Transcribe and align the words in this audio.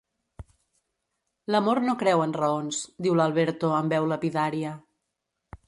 L'amor 1.55 1.81
no 1.89 1.95
creu 1.99 2.25
en 2.25 2.33
raons 2.39 2.81
–diu 3.07 3.19
l'Alberto, 3.21 3.73
amb 3.81 3.97
veu 3.97 4.11
lapidària. 4.15 4.77